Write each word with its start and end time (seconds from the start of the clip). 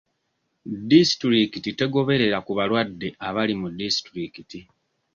Disitulikiti 0.89 1.69
tegoberera 1.79 2.37
ku 2.45 2.51
balwadde 2.57 3.07
abali 3.27 3.53
mu 3.61 3.67
disitulikiti. 3.79 4.59